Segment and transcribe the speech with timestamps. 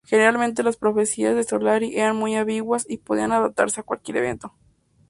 [0.03, 4.51] Generalmente las profecías de Solari eran muy ambiguas, y podían adaptarse a cualquier evento.